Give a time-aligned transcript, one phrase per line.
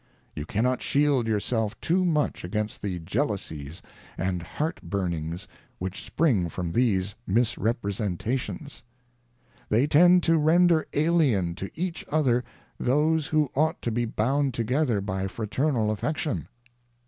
[0.01, 3.83] ŌĆö You cannot shield yourselves too much against the jealousies
[4.17, 8.81] and heart burn ings which spring from these misrepresenta tions;
[9.59, 12.43] ŌĆö They tend to render alien to each other
[12.79, 16.47] those who ought to be bound together by fraternal affection.